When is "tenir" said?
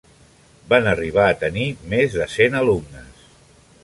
1.43-1.67